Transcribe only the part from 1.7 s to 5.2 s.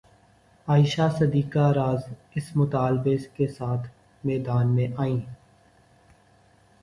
رض اس مطالبہ کے ساتھ میدان میں آئیں